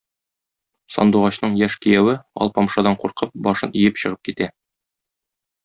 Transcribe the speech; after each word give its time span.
Сандугачның 0.95 1.59
яшь 1.59 1.75
кияве, 1.83 2.17
Алпамшадан 2.47 2.99
куркып, 3.05 3.37
башын 3.49 3.77
иеп 3.83 4.03
чыгып 4.07 4.25
китә. 4.31 4.49